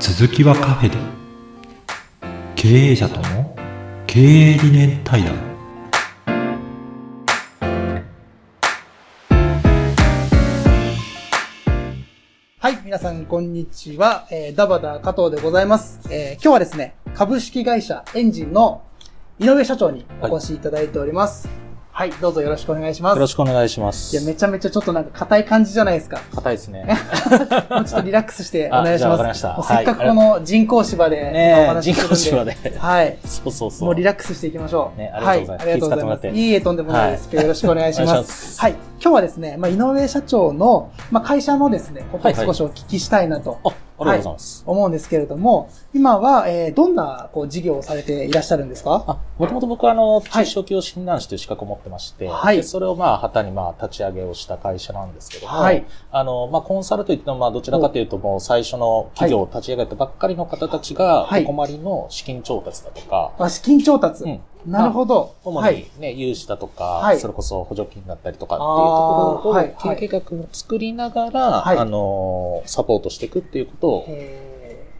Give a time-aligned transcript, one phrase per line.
[0.00, 0.96] 続きはカフェで
[2.54, 3.56] 経営者との
[4.06, 5.36] 経営理念対談
[12.60, 14.28] はい、皆さん、こんにちは。
[14.30, 16.00] えーダバダ加藤でございます。
[16.12, 18.82] えー今日はですね、株式会社エンジンの
[19.40, 21.48] 井上社長にお越しいただいております。
[21.98, 23.16] はい、どうぞよろしくお願いします。
[23.16, 24.24] よろしくお願いしまいや、す。
[24.24, 26.20] めちゃめちゃちょっとなんか硬い感じじゃないですか。
[26.32, 26.86] 硬いですね。
[27.70, 29.10] もうちょっとリラックスしてお願いします。
[29.10, 33.18] わかりましたせっかくこの人工芝でね人工芝ではい。
[33.24, 33.86] そうそうそう。
[33.86, 34.96] もうリラックスしていきましょう。
[34.96, 37.34] ねありがとうございますはありがとうございいえいえ、とんでもないです。
[37.34, 38.60] よろしくお願いします。
[38.60, 38.76] はい。
[39.02, 43.58] 今日はですね、まあ、井上社長の、まあ、会社のですね、ことを少しお聞きしたいなと。
[43.64, 44.62] あ、ありがとうございます。
[44.66, 49.04] 思うんですけれども、今は、えーどんなこう事業をされていらっしゃるんですか？
[49.06, 52.56] あ、もともと僕はあの、はい中小企業診断士という資格を持ってまして、はい。
[52.56, 55.84] でそれをまあ、旗にまあ、立ち上げをした会社なんですけども、はい。
[56.12, 61.44] あの、まあ、コンサルといっても、まあ、どちらかというと、もう最初の企業を立ち上げたばっかりの方たちが、はい。
[61.44, 64.24] お困りの資金調達だとか、あ資金調達。
[64.24, 65.34] うんなるほど。
[65.44, 68.72] 主はいにね、融資だとか、はいそれこそ補助金だったりとかっていうと
[69.42, 74.48] ころを、経営計画を作りながら、はいあの、サポートしていくっていうことを、え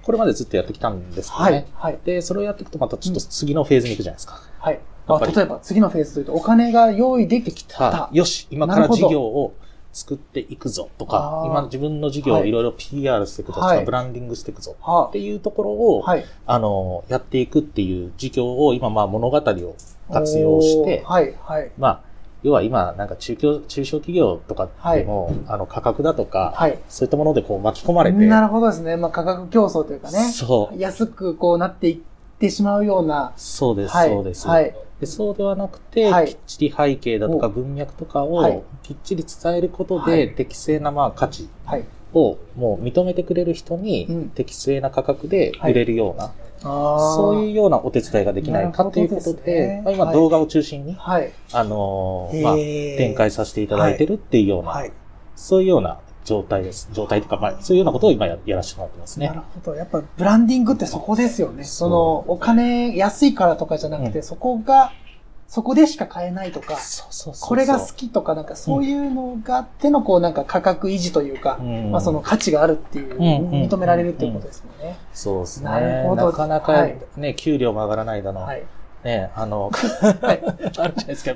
[0.02, 1.66] これまでずっとやってきたんですけどね。。
[1.74, 1.98] はい。
[2.02, 4.40] で、それをやっていくとまたちょっと次のフェーズに行くじゃないですか。
[4.58, 4.74] はい。
[4.74, 8.08] やっぱりあ例えば、次のフェーズというと、お金が用意できてきたは。
[8.10, 9.52] いよし、今から事業を
[9.98, 16.24] 作っていくぞとか今自分の事業をいろいろ PR していくぞとか、はいブランディングしていくぞはっていうところを、はい。
[16.46, 19.76] あの、やっていくっていう事業を今まあ物語を
[20.12, 21.34] 活用してはい。
[21.40, 21.70] はい。
[21.78, 22.00] まあ、
[22.42, 26.78] 要は今、なんか中小、中小企業とかでも、あの、価格だとか、はい。
[26.88, 28.96] そういったものでこう巻き込まれて、なるほどですね。
[28.96, 30.18] まあ、価格競争というかね。
[30.32, 31.98] そう、安くこうなっていっ
[32.38, 33.32] てしまうような。
[33.36, 34.10] そうです、はい。
[34.10, 34.74] そうです、はい。
[35.00, 35.06] で。
[35.06, 36.28] そうではなくて、はい。
[36.28, 38.52] きっちり背景だとか文脈とかはい。
[38.52, 40.34] をきっちり伝えることで、はい。
[40.34, 41.84] 適正なまあ価値はい。
[42.14, 43.82] をもう認めてくれる人うん。
[43.82, 46.32] に適正な価格で売れるような、
[46.64, 50.14] あそういうようなお手伝いができないかということでまあ、今はい。
[50.14, 51.32] 動画を中心に、はい。
[51.52, 54.92] あのーまあ、展開させていただいてるっていうような、はい。
[55.36, 56.90] そういうような状態です。
[56.92, 59.40] 状態とか、まあ、そういうようなことを今ややらせてもらってますねなる。
[59.40, 59.74] ほど。
[59.74, 61.64] やっぱブランディングってそこですよね。
[61.64, 64.92] その、お金安いからとかじゃなくて、うんそこが、
[65.46, 74.98] そこでしか買えないとか、そうそうそうこれが好きとか、なんかそういうのがあっての、こうなんか価格維持というか、うんまあその価値があるっていう、うん認められるっていうことですもんね。
[75.14, 75.70] そうですね。
[75.70, 78.62] なるほどなかなかはいね、給料も上がらないだの、はい。
[79.08, 80.42] ね、あの、はい。
[80.44, 81.34] あるじゃないですか。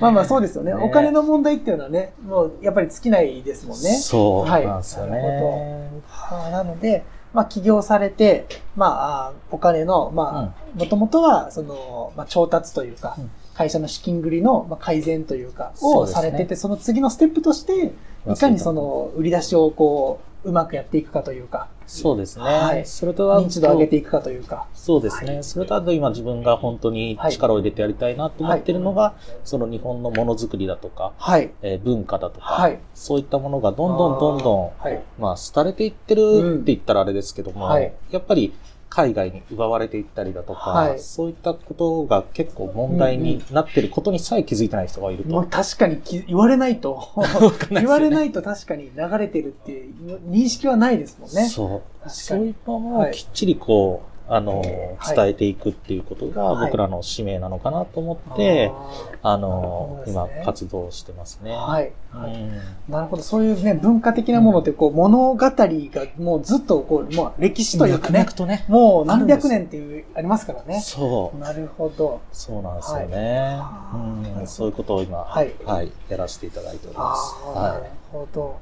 [0.00, 0.74] まあまあそうですよね。
[0.74, 3.90] ねお金の問題っていうのはね、もうやっぱり尽きないですもんね。
[3.90, 5.90] そうはいなんですよなね。
[6.10, 17.94] あーなので、まあ起業されて、まあお金の、まあ、もともとは、その、まあ調達というか、うん会社の資金繰りのまあ改善というか、をされてて、その次のステップとして、
[18.30, 22.44] いかにその売り出しをこう、うまくやっていくかというか、そうですね。
[22.44, 24.68] はいそれとは、認知度を上げていくかというか。
[24.74, 25.34] そうですね。
[25.34, 29.14] はいそれとあと今自分が本当に力を入れてやりたいなと思ってるのが、
[29.44, 31.50] その日本のものづくりだとか、はい。
[31.62, 32.78] えー文化だとか、はい。
[32.94, 35.02] そういったものがどんどんどんどん、はい。
[35.18, 38.54] まあ、廃れていってるって言ったらあれですけども、はいやっぱり
[38.96, 45.28] 海外に奪われていったりだとか、はいそういったことが結構問題になってることにさえ気づいてない人がいると。
[45.28, 47.12] もう確かにき言われないと、
[47.70, 51.46] ね言われないと確かに流れてるっていう認識はないですもんね。
[51.46, 52.08] そう。
[52.08, 58.72] そういうのはいをきっちりこう、あの、はい伝えていくっていうことがはい僕らの使命なのかなと思って、
[59.22, 61.52] あの、今活動してますね。
[61.52, 61.92] はい。
[62.88, 63.22] なるほど。
[63.22, 68.64] そういうね、文化的なものって、こう、物語がもうずっと、こう、まあ、歴史というかねとね。
[68.68, 70.80] もう何百年っていう、ありますからね。
[70.80, 71.38] そう。
[71.38, 72.20] なるほど。
[72.32, 73.58] そうなんですよね。
[73.60, 75.48] はいうん、そういうことを今、ははい
[75.86, 77.36] い、やらせていただいております。
[77.54, 78.56] ああ、なるはほど。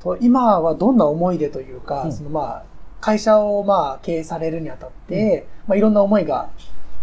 [0.00, 2.64] と今はどんな思い出というか、うんそのまあ、
[3.00, 6.50] 会社をまあ、経営されるにあたって、まあ、いろんな思いが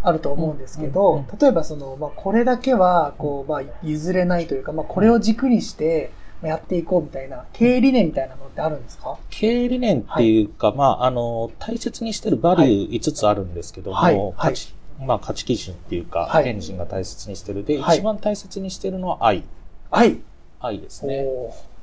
[0.04, 6.12] あると思うんですけど、例えばその、まあ、これだけは、こう、まあ、譲れないというか、まあ、これを軸にして、
[6.42, 9.14] まあやっていこうみたいな、経営理念みたいなのってあるんですか？
[9.14, 9.16] い。
[9.30, 14.16] 経営理念っていうか、まあ、あの、大切にしてるバリュー5つあるんですけども、はい。
[14.16, 14.34] はい。
[14.38, 16.48] 価値まあ、価値基準っていうか、はい。
[16.50, 17.64] エンジンが大切にしてる。
[17.64, 17.98] で、はい。
[17.98, 19.44] 一番大切にしてるのは愛。
[19.90, 20.20] はい。
[20.60, 21.26] 愛ですね。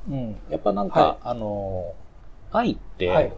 [0.07, 0.35] うん。
[0.49, 1.17] やっぱなんか、はい。
[1.23, 1.93] あの、
[2.51, 3.33] 愛って、はい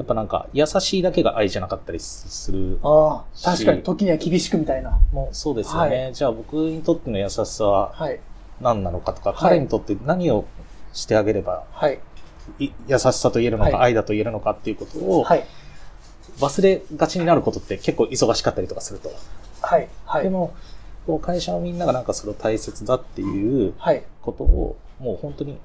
[0.00, 2.78] やっぱなんか、優しいだけが愛じゃなかったりする。
[2.82, 4.98] ああ、確かに時には厳しくみたいな。
[5.12, 6.06] もうそうですよね。
[6.06, 8.18] はじゃあ僕にとっての優しさははい。
[8.62, 10.46] 何なのかとか、はい彼にとって何を
[10.94, 12.00] してあげれば、はい。
[12.58, 15.44] い優しさと言えるのか、はい愛だと言えるのかっていうことをはい。
[16.38, 19.12] 忘れがちになることって結構忙しかったりとかすると。
[19.60, 19.88] はい。
[20.06, 20.22] はい。
[20.24, 20.54] でも、
[21.20, 24.02] 会社のみんながなんかそれを大切だっていうはい。
[24.22, 25.58] ことを、もう本当に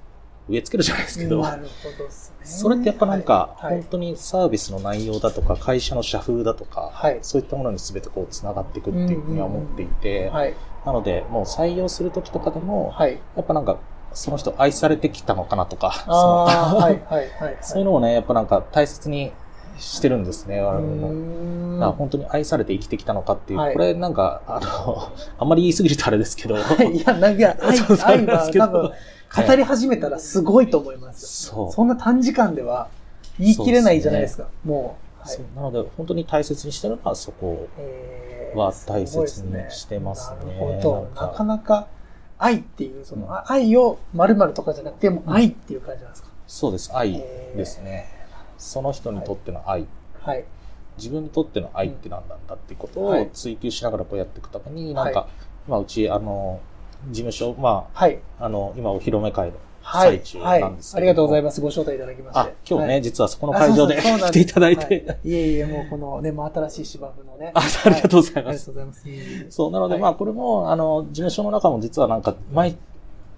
[0.47, 2.09] 植え付けるじゃないですけど、なるほど。
[2.43, 3.81] それってやっぱなんか、はい。
[3.81, 7.19] 本当にサービスの内容だとか、会社の社風だとか、はい。
[7.21, 10.53] そういったものに全てこう繋がっていくっていうふうには思っていて、はい。
[10.85, 13.19] なので、もう採用するときとかでも、はい。
[13.35, 13.79] やっぱなんか、
[14.13, 15.91] その人愛されてきたのかなとか、
[17.61, 19.33] そういうのをね、やっぱなんか大切に
[19.77, 21.91] してるんですね、我々も。
[21.93, 23.73] 本当に愛されて生きてきたのかっていう、はい。
[23.73, 26.59] これなんか、あの、あんまり言い過ぎるとあれですけど、 い
[27.05, 27.55] や、なんか、
[28.05, 28.91] 愛、愛は多分、
[29.35, 31.55] 語り始めたらすごいと思いますよ。
[31.55, 31.71] そう。
[31.71, 32.89] そんな短時間では
[33.39, 34.47] 言い切れないじゃないですか。
[34.63, 34.85] もう。
[34.87, 34.95] はい
[35.27, 41.09] そうなので、本当に大切にしてるのはそこえーは大切にしてますねなるほど。
[41.15, 41.87] ななかなか
[42.37, 46.29] 愛っていう、その、うんあ愛を〇〇とかじゃなくて、もう愛っていう感じなんですか？
[46.45, 48.07] そうです、愛えーですね。
[48.59, 49.87] その人にとっての愛、
[50.21, 50.45] はい。
[50.97, 55.27] 自分にとっての愛って何なんだっていうことはいを追求しながらこうやっていくために、なんはか、
[55.67, 56.59] まあ、うち、あの、
[57.09, 58.19] 事務所、まはい。
[58.39, 60.21] あ、あの、今お披露目会のはい最。
[60.21, 60.61] 中はい。
[60.61, 61.61] なんですありがとうございまます。
[61.61, 62.39] ご招待いただきまして。
[62.39, 67.51] あ、今日ね、はい実はそこの会場で来ていただいはて、いえいえ、もうこのね、真新しい芝生のね。
[67.55, 68.65] あありがとうございはありがます。
[68.65, 69.05] とうございます。
[69.49, 72.75] そう、なので、はいまあ、これも、あの、事務所の中も実はなんか、毎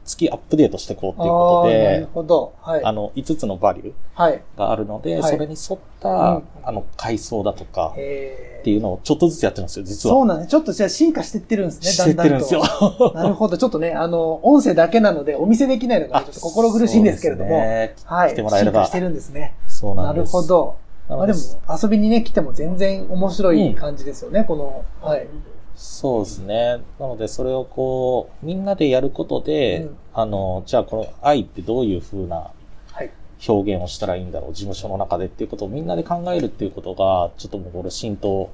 [0.07, 2.54] 月アップデートしていこうっていうことあーなるで、ほど。
[2.62, 2.83] はい。
[2.83, 4.42] あの、5つのバリューはい。
[4.57, 10.15] があるので、はいそれに沿った、うんあの、階層だとか、えっていうのをちょっとずつやってるんですよ、実は。
[10.15, 10.50] そうなんです。
[10.50, 12.62] ちょっとじゃあ進化してってるんですね、してってるんですよ。
[12.62, 13.12] だんだんと。
[13.15, 13.57] なるほど。
[13.57, 17.50] ちょっとね、あの、音声だけなのでお見せできないのがちょっと心苦しいんですけれども。
[17.51, 18.31] ねはい。
[18.31, 19.54] 来てもらえれば進化してるんですね。
[19.68, 20.07] そうなです。
[20.07, 20.42] なんるほ。
[20.44, 20.75] ど。
[21.09, 21.39] まあでも、
[21.81, 25.27] 遊びにね、来ても全然面白い感じですよね、この、はい。
[25.77, 26.81] そうですね。
[27.00, 32.50] なので、それをこう、みんなでやることで、うんあの、じゃあこの愛ってどういう風な
[32.91, 33.12] はい。
[33.47, 38.50] 表現をしたらいいんだろう、事務所の中でっていうことをみんなで考えるっていうことが、ちょっともうこれ浸透。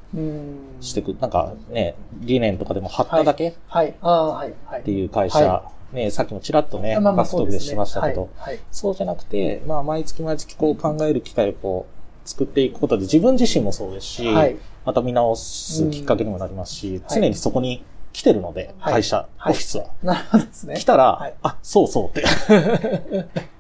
[0.82, 3.96] してく、なんかね、理念とかでも貼っただけっはい。
[4.02, 4.54] ああ、はい。
[4.66, 4.84] はい。
[4.84, 8.54] ていう会社、はね、さっきもちらっとね、あまあまあでしましたけど、はい。
[8.54, 11.93] はいそうじゃなくて、まあ、毎月毎月こう考える機会をこう、
[12.26, 14.58] 作っていくことで自分自身もそうですし、はい。
[14.86, 19.86] また見直すきっかけにもなりますし、ん常にそこに来てるので、はい会社、はいオフィスは。
[20.04, 20.76] なるほどですね。
[20.76, 22.24] 来たら、はいあ、そうそうって。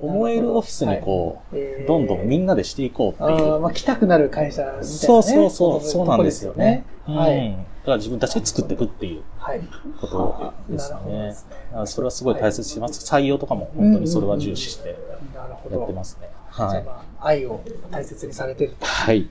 [0.00, 3.52] 思えるオフィスにこう、えーどんどんみんなでしていこうっていう。
[3.52, 4.84] ああ、まあ来たくなる会社みたいなね。
[4.84, 6.84] そうそうそう、そうなんですよね。
[7.08, 7.16] うん。
[7.16, 7.50] はい。
[7.50, 9.60] だから自分たちで作っていくっていうはい。
[10.00, 11.46] ことですねす。
[11.46, 11.80] ね。
[11.80, 13.12] あそれはすごい大切にしてます。
[13.14, 14.96] 採用とかも本当にそれは重視して
[15.34, 15.78] なるほど。
[15.80, 16.28] やってますね。
[16.56, 16.78] じゃはい。
[16.78, 17.60] あまあ、愛を
[17.90, 18.86] 大切にされてると。
[18.86, 19.28] はい。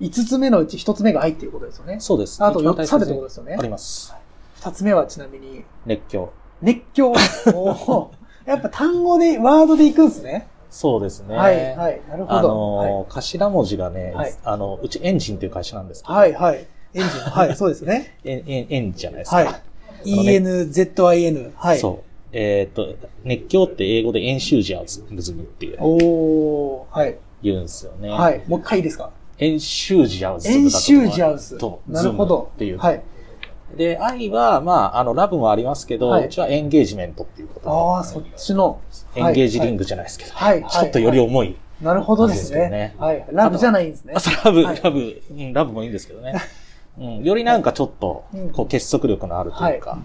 [0.00, 1.98] 5つ目のうち1つ目が愛っていうことですよね。
[2.00, 2.42] そうです。
[2.42, 4.14] あと一番4つあるってことですよねあります。
[4.60, 6.32] 2つ目はちなみに、熱狂。
[6.62, 7.12] 熱狂。
[8.46, 10.48] やっぱ単語で、ワードでいくんですね。
[10.70, 11.34] そうですね。
[11.36, 12.00] はい、はい。
[12.08, 12.48] なるほあど。
[12.48, 16.66] のー、頭文字がね、はいあの、うちエンジンっていう会社なんですけど、はい、はい。
[16.94, 17.20] エンジン。
[17.30, 18.18] はい、そうですね。
[18.24, 19.36] エン、エン、エンじゃないですか。
[19.36, 19.46] はい。
[19.46, 21.52] のね ENZIN。
[21.56, 21.78] はい。
[21.78, 22.08] そう。
[22.32, 22.94] えっ、と、
[23.24, 27.16] 熱狂って英語でエンシュージアズムっていうおー、はい。
[27.42, 28.10] 言うんですよね。
[28.10, 28.42] はい。
[28.46, 29.10] もう一回いいですか？
[29.38, 31.56] エンシュージアズムエンシュージアウス。
[31.58, 32.50] と、なるほど。
[32.54, 32.78] っていう。
[32.78, 33.02] はい。
[33.76, 38.80] で、愛は、まあ、あの、ラブもありますけど、はいうちはエンゲージメントっていうことでああ、そっちの。
[39.14, 39.78] エンゲージリング。
[39.78, 41.56] グじゃないですけど、はいはいちょっとより重い。
[41.80, 43.04] なるほどですねよ。
[43.04, 43.24] はい。
[43.30, 44.44] ラブじゃないんですねあ、。
[44.44, 46.34] ラブ、はいラブ、うん、ラブもいいんですけどね。
[46.98, 49.98] うん、よりなんかちょっとうん、こう、結束力のあるというか、はい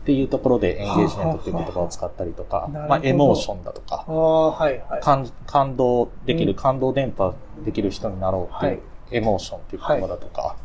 [0.00, 5.00] っていうところでエンゲージメントっていう言葉を使ったりとか、まあ、エモーションだとかあ、あ、はい、はい。
[5.02, 7.34] 感感動できる、うん感動伝播
[7.66, 8.80] できる人になろうっていう、はい
[9.12, 10.56] エモーションっていう言葉だとか、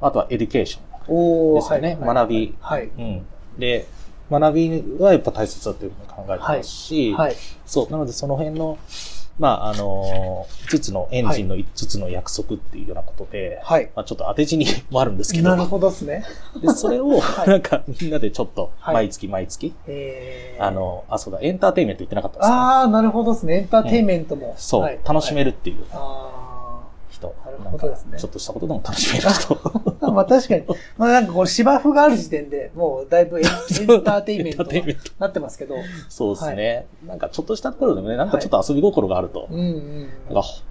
[0.00, 2.84] あとはエデュケーションです学び、はい。
[2.84, 3.26] うん。
[3.58, 3.86] で、
[4.30, 7.36] 学びはやっぱ大切だというふうに考えてますし、はい。
[7.66, 8.78] そう、なのでその辺の、
[9.38, 13.90] まあ、あの5つのエンジンの5つの約束っていうようなことで、はい。
[13.94, 16.24] まあ、ちょっと当て字に もあるんですけど、なるほどですね。
[16.62, 20.64] で、それを、はいなんか、みんなでちょっと、はい毎月毎月、えー。
[20.64, 22.54] あ、の、あ、そうだ、エンターテインメント言ってなかったですね。
[22.54, 23.56] ああ、なるほどですね。
[23.56, 24.54] エンターテインメントも。
[24.56, 25.44] そう、はい楽しめる。
[25.44, 26.33] るっていうあ
[27.30, 27.34] 人。
[27.46, 29.58] なるほどですねなんかちょっとしたことでも楽しめる人。
[30.02, 30.10] あ。
[30.12, 30.64] まあ確かに。
[30.96, 33.44] まあなんかこう芝生がある時点でもうだいぶ エン
[34.02, 35.76] ターテインメントになってますけど。
[36.08, 40.08] そうですね、なんかちょっとしたところでもね、なんかちょっと遊び心があると、うんうん。
[40.26, 40.62] なんかほ、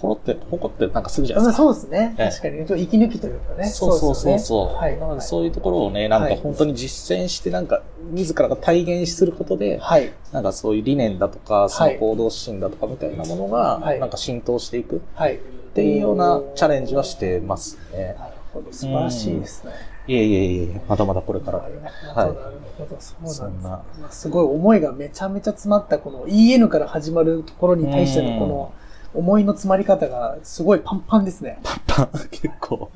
[0.00, 1.62] ほろって、ほこってなんかするじゃないまあですか。
[1.62, 2.14] そうですね。
[2.18, 2.58] ええ確かに。
[2.58, 3.66] ちょっと息抜きというかね。
[3.66, 4.76] そうそうそうそう。
[4.76, 4.98] はい。
[4.98, 10.12] なのでそういうところをね、なんか本当に実践して、なんか自らが体現することで、はい。
[10.32, 15.38] なんかそういう理念だとか、その行動指針だとかみたいなものが、はいなんか浸透していくっはい。
[15.70, 18.16] っていうようなチャレンジはしてますね。
[18.18, 18.72] なるほど。
[18.72, 19.72] 素晴らしいですね。
[20.08, 22.34] いえいえいえ、まだまだこれからはいなる
[22.76, 22.96] ほど。
[22.98, 24.22] そうなんです。
[24.22, 28.72] すごい思いがめちゃめちゃ詰まったこの EN から始まるところに対してのこの
[29.14, 31.60] 思いの詰まり方がすごいパンパンですね。
[31.86, 32.90] パン結構、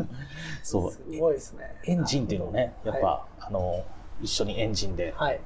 [0.63, 1.01] そうす。
[1.19, 1.77] ごいですね。
[1.85, 3.85] エンジンっていうのをね、やっぱ、あの、
[4.23, 5.41] 一緒にエンジンで、はい。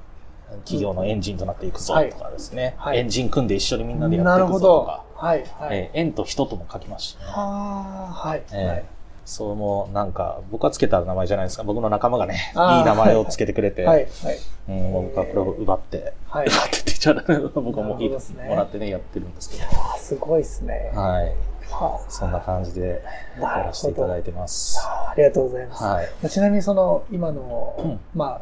[0.65, 5.03] 企業のエンジンとなっていくぞとかですね、はいエンジン組んで一緒にみんなでやっているほどぞとか、。
[5.27, 5.39] はい。
[5.59, 5.77] はい。
[5.77, 7.25] えー縁と人とも書きますしね。
[7.25, 8.43] はあ、はい。
[8.51, 8.85] えーはい
[9.29, 11.63] そうもなんか、僕はつけた名前じゃないですか。
[11.63, 14.07] 僕の仲間がね、いい名前をつけてくれて、はい。
[14.23, 14.37] はい。
[14.69, 16.47] うん、僕はこれを奪って、はい。
[16.47, 19.65] 奪ってって言っちゃダメだな僕はもういいですねもらってね、やってるんですけど。
[19.65, 20.91] あすごいですね。
[20.95, 21.35] はい。
[21.71, 23.03] はそんな感じで
[23.39, 24.79] やらせていただいてます。
[24.79, 25.83] あ、ありがとうございます。
[25.83, 26.29] はい。
[26.29, 28.41] ちなみにその、今の、うんま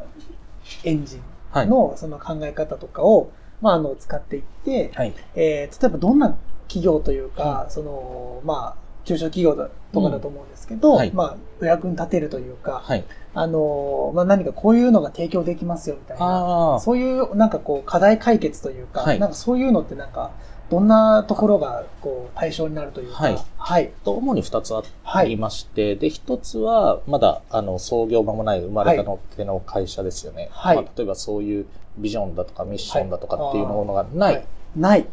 [0.84, 1.28] エンジンはい。
[1.54, 5.14] のその考え方とかを、まあ、あの、使っていって、はい。
[5.34, 6.36] えー例えばどんな
[6.68, 13.04] 企業というか、その、まあ、中小企業だとかだと思うんですけど、うんはいまあ、お役に立てるというか、はい。
[13.34, 16.78] あの、まあ、何かこういうのが提供できますよみたいな。
[16.80, 20.32] そういうなんかこう課題解決というか、はいなんかそういうのってなんか、
[20.70, 23.90] どんなところがこう対象になるというか、はいはい。
[24.04, 30.48] と主に二つあはいりまして、で、一つは、まだ、あの、創業間もない生まれたのっての会社ですよね。
[30.52, 34.46] はいまあ、例えばそういうビジョンだとかミッションだとかっていうものがないはい
[34.76, 35.06] ない。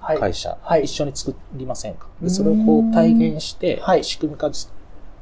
[0.00, 0.18] はい。
[0.18, 2.06] 会社、はい一緒に作りませんか？
[2.22, 4.50] でそれをこう体現して、はい仕組み化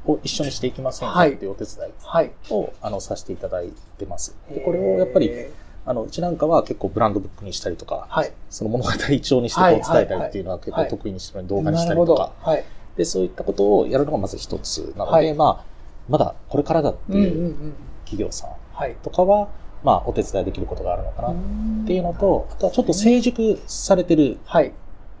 [0.05, 2.31] を一緒にしていきませんかはいっていうお手伝いはい。
[2.49, 4.35] を、あの、させていただいてます。
[4.49, 5.51] で、これをやっぱり、え
[5.85, 8.33] あの、うちなんかは結構ブランドブックにしたりとか、ーはい。
[8.49, 12.63] その物語調にしてこはいう伝えたりっていうのは結構はい得意にしてるので動画にしたりとか、はい。
[12.95, 15.65] で、そういったことをやるのがまず一つなので、はいまあ、
[16.09, 17.13] まだこれからだって。
[17.13, 17.73] いうん
[18.09, 18.95] 企業さんはい。
[19.03, 19.49] とかは、
[19.83, 21.35] まあ、お手伝いできることがあるのかなっ
[21.83, 24.73] っていうのと、あとはちょっと成熟されてるはい。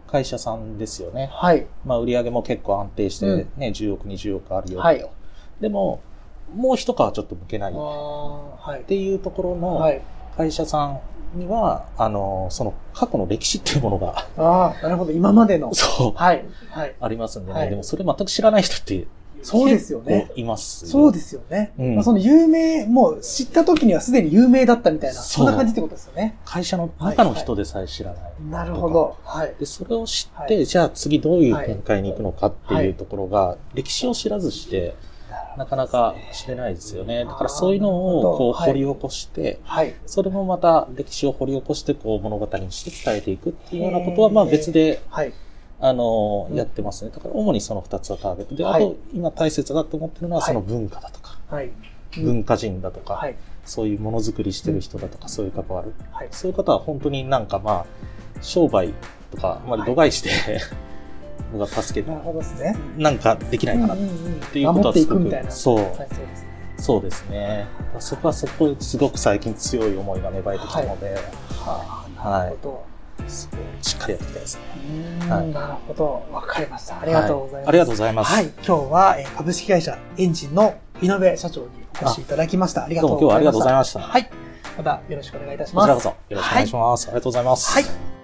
[0.07, 1.29] 会社さんですよね。
[1.31, 1.67] はい。
[1.85, 5.05] まあ、売り上げも結構安定してうんね、10億、20億あるよ、はい
[5.61, 6.01] でも、
[6.55, 8.83] もう一皮ちょっと向けないあっ。
[8.85, 10.01] ていうところのはい。
[10.39, 10.85] 会社さ
[11.35, 15.11] んには、あの、その過去の歴史っていうものが、ああ、なるほど。
[15.11, 15.73] 今までの。
[15.73, 16.45] そう、はい。
[16.69, 16.95] はい。
[16.97, 17.59] ありますんでね。
[17.59, 19.05] はいでもそれ全く知らない人って
[19.41, 20.87] そうですよねいます。
[20.87, 21.73] そうですよね。
[21.77, 26.37] うんまあ、その有名、もう知った時にはすでに有名だったみたいな、そんな感じってことですよね。
[26.45, 28.21] 会社の中の人でさえ知らない。
[28.49, 29.17] なるほど。
[29.25, 29.53] はい。
[29.59, 34.95] で、それを知って、はいじゃあ次どういう展開に行くのかっていうところが、歴史を知らずして、
[35.57, 37.25] なかなか知れないですよね。
[37.25, 39.93] だからそういうのをこうはい掘り起こして、はい。
[40.05, 45.33] それもまた歴史を掘り起こしてこう物語にして伝えていくっていうようなことは、まあ別で、はい。
[45.81, 47.11] あのうんやってますね。
[47.11, 51.71] だから主にその二つはターゲットで、はいあと今大切だと思ってるのははいその文化だとか、はい。
[52.17, 53.35] 文化人だとか、はい。
[53.65, 55.93] そういうものづくりしてる人だとか、そういう関わる。
[56.11, 56.27] はい。
[56.31, 57.85] そういう方は本当になんかまあ、
[58.41, 58.93] 商売
[59.31, 60.31] とか、まあ、度外視で、
[61.51, 62.75] 僕は助けなるほどですね。
[62.97, 65.51] なんかできないかなっうんうんていうことはすごくくみたいな。
[65.51, 66.49] そうはい、そうですね。
[66.77, 67.67] そうですね。
[67.99, 72.85] そこはそこすごく最近強い思いが芽生えてきたので、はあ、はいなるほど。
[73.27, 75.29] そこをしっかりやっていきたいですね。
[75.29, 76.25] はいなるほど。
[76.31, 77.01] わかりました。
[77.01, 77.65] ありがとうございます。
[77.65, 78.33] はありがとうございます。
[78.33, 78.45] はい。
[78.45, 81.67] 今日は、えー株式会社エンジンの井上社長に
[82.01, 82.85] お越しいただきました。
[82.85, 83.99] ありがとどうも今日はありがとうございまました。
[83.99, 84.29] はい。
[84.77, 85.87] またよろしくお願いいたします。
[85.93, 87.07] こちらこそよろしくお願いします。
[87.07, 87.73] ありがとうございます。
[87.73, 88.18] はい。